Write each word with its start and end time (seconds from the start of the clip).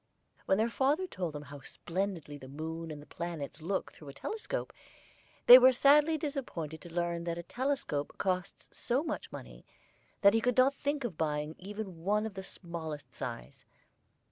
When 0.47 0.57
their 0.57 0.67
father 0.71 1.05
told 1.05 1.33
them 1.33 1.43
how 1.43 1.61
splendidly 1.61 2.39
the 2.39 2.47
moon 2.47 2.89
and 2.89 2.99
the 2.99 3.05
planets 3.05 3.61
look 3.61 3.91
through 3.91 4.09
a 4.09 4.13
telescope, 4.15 4.73
they 5.45 5.59
were 5.59 5.71
sadly 5.71 6.17
disappointed 6.17 6.81
to 6.81 6.91
learn 6.91 7.23
that 7.25 7.37
a 7.37 7.43
telescope 7.43 8.15
costs 8.17 8.67
so 8.73 9.03
much 9.03 9.31
money 9.31 9.63
that 10.21 10.33
he 10.33 10.41
could 10.41 10.57
not 10.57 10.73
think 10.73 11.03
of 11.03 11.19
buying 11.19 11.53
even 11.59 12.03
one 12.03 12.25
of 12.25 12.33
the 12.33 12.41
smallest 12.43 13.13
size. 13.13 13.63